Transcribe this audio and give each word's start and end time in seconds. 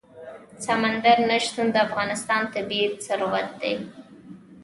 سمندر 0.65 1.17
نه 1.29 1.37
شتون 1.45 1.67
د 1.71 1.75
افغانستان 1.87 2.41
طبعي 2.53 2.83
ثروت 3.05 3.47
دی. 3.61 3.75